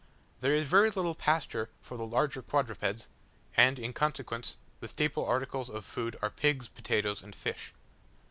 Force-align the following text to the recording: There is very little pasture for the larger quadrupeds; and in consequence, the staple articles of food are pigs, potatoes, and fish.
There 0.39 0.55
is 0.55 0.65
very 0.65 0.89
little 0.89 1.13
pasture 1.13 1.69
for 1.79 1.95
the 1.95 2.07
larger 2.07 2.41
quadrupeds; 2.41 3.07
and 3.55 3.77
in 3.77 3.93
consequence, 3.93 4.57
the 4.79 4.87
staple 4.87 5.27
articles 5.27 5.69
of 5.69 5.85
food 5.85 6.17
are 6.23 6.31
pigs, 6.31 6.67
potatoes, 6.69 7.21
and 7.21 7.35
fish. 7.35 7.71